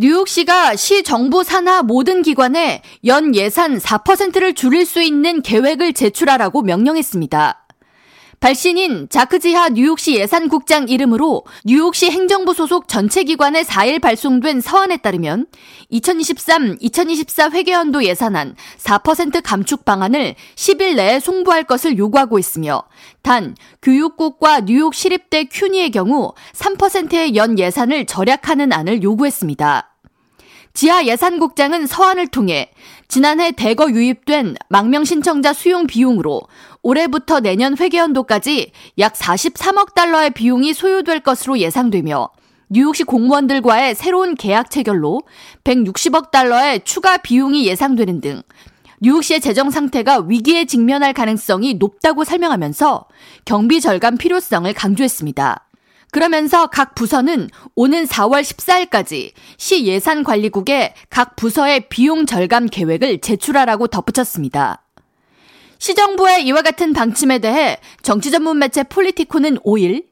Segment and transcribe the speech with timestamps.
[0.00, 7.66] 뉴욕시가 시 정부 산하 모든 기관에 연 예산 4%를 줄일 수 있는 계획을 제출하라고 명령했습니다.
[8.40, 15.46] 발신인 자크지하 뉴욕시 예산국장 이름으로 뉴욕시 행정부 소속 전체 기관에 4일 발송된 서한에 따르면
[15.92, 22.82] 2023-2024 회계연도 예산안 4% 감축 방안을 10일 내에 송부할 것을 요구하고 있으며
[23.20, 29.90] 단 교육국과 뉴욕 시립대 큐니의 경우 3%의 연 예산을 절약하는 안을 요구했습니다.
[30.72, 32.70] 지하 예산국장은 서한을 통해
[33.08, 36.42] 지난해 대거 유입된 망명 신청자 수용 비용으로
[36.82, 42.30] 올해부터 내년 회계연도까지 약 43억 달러의 비용이 소요될 것으로 예상되며
[42.70, 45.22] 뉴욕시 공무원들과의 새로운 계약 체결로
[45.64, 48.42] 160억 달러의 추가 비용이 예상되는 등
[49.00, 53.06] 뉴욕시의 재정 상태가 위기에 직면할 가능성이 높다고 설명하면서
[53.44, 55.69] 경비 절감 필요성을 강조했습니다.
[56.10, 64.82] 그러면서 각 부서는 오는 4월 14일까지 시 예산관리국에 각 부서의 비용 절감 계획을 제출하라고 덧붙였습니다.
[65.78, 70.09] 시정부의 이와 같은 방침에 대해 정치 전문 매체 폴리티코는 5일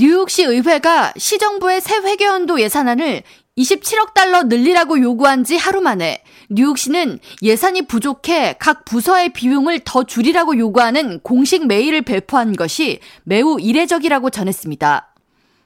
[0.00, 3.24] 뉴욕시 의회가 시정부의 새 회계연도 예산안을
[3.58, 10.56] 27억 달러 늘리라고 요구한 지 하루 만에 뉴욕시는 예산이 부족해 각 부서의 비용을 더 줄이라고
[10.56, 15.14] 요구하는 공식 메일을 배포한 것이 매우 이례적이라고 전했습니다.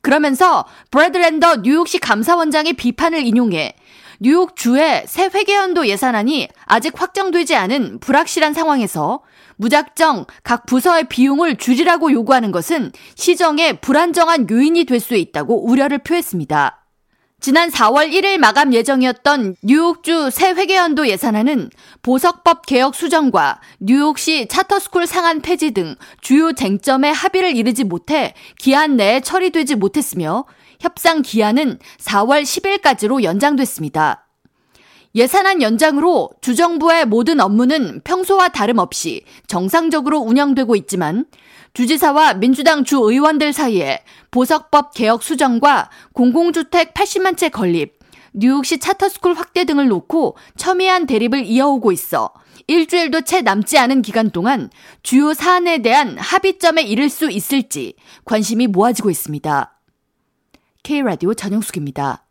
[0.00, 3.74] 그러면서 브래드랜더 뉴욕시 감사원장의 비판을 인용해
[4.24, 9.20] 뉴욕 주의 새 회계연도 예산안이 아직 확정되지 않은 불확실한 상황에서
[9.56, 16.83] 무작정 각 부서의 비용을 줄이라고 요구하는 것은 시정의 불안정한 요인이 될 수 있다고 우려를 표했습니다.
[17.44, 21.68] 지난 4월 1일 마감 예정이었던 뉴욕주 새 회계연도 예산안은
[22.00, 29.20] 보석법 개혁 수정과 뉴욕시 차터스쿨 상한 폐지 등 주요 쟁점에 합의를 이르지 못해 기한 내에
[29.20, 30.46] 처리되지 못했으며
[30.80, 34.23] 협상 기한은 4월 10일까지로 연장됐습니다.
[35.14, 41.26] 예산안 연장으로 주정부의 모든 업무는 평소와 다름없이 정상적으로 운영되고 있지만
[41.72, 47.98] 주지사와 민주당 주 의원들 사이에 보석법 개혁 수정과 공공주택 80만 채 건립,
[48.32, 52.32] 뉴욕시 차터스쿨 확대 등을 놓고 첨예한 대립을 이어오고 있어
[52.66, 54.70] 일주일도 채 남지 않은 기간 동안
[55.02, 59.80] 주요 사안에 대한 합의점에 이를 수 있을지 관심이 모아지고 있습니다.
[60.82, 62.23] K라디오 전영숙입니다.